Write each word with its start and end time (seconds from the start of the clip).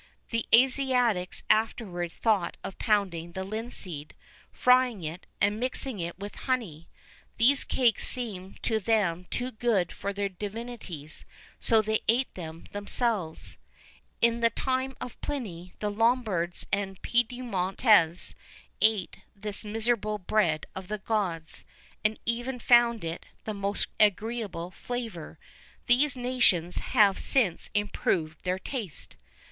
The 0.31 0.47
Asiatics 0.51 1.43
afterwards 1.47 2.15
thought 2.15 2.57
of 2.63 2.79
pounding 2.79 3.33
the 3.33 3.43
linseed, 3.43 4.15
frying 4.51 5.03
it, 5.03 5.27
and 5.39 5.59
mixing 5.59 5.99
it 5.99 6.17
with 6.17 6.33
honey; 6.33 6.89
these 7.37 7.63
cakes 7.63 8.07
seemed 8.07 8.63
to 8.63 8.79
them 8.79 9.25
too 9.25 9.51
good 9.51 9.91
for 9.91 10.11
their 10.11 10.27
divinities, 10.27 11.23
so 11.59 11.83
they 11.83 11.99
ate 12.07 12.33
them 12.33 12.63
themselves.[VI 12.71 13.59
16] 14.23 14.33
In 14.33 14.39
the 14.39 14.49
time 14.49 14.97
of 14.99 15.21
Pliny, 15.21 15.75
the 15.79 15.91
Lombards 15.91 16.65
and 16.73 16.99
Piedmontese 17.03 18.33
ate 18.81 19.17
this 19.35 19.63
miserable 19.63 20.17
bread 20.17 20.65
of 20.75 20.87
the 20.87 20.97
gods, 20.97 21.63
and 22.03 22.19
even 22.25 22.57
found 22.57 23.03
in 23.03 23.13
it 23.13 23.25
a 23.45 23.53
most 23.53 23.87
agreeable 23.99 24.71
flavour:[VI 24.71 25.85
17] 25.85 25.85
these 26.01 26.17
nations 26.17 26.77
have 26.79 27.19
since 27.19 27.69
improved 27.75 28.43
their 28.43 28.57
taste. 28.57 29.15